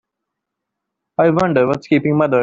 I 1.19 1.29
wonder 1.29 1.67
what's 1.67 1.85
keeping 1.85 2.17
mother? 2.17 2.39